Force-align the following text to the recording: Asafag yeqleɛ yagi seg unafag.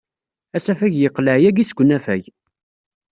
Asafag 0.57 0.93
yeqleɛ 0.97 1.35
yagi 1.43 1.63
seg 1.65 1.79
unafag. 1.81 2.23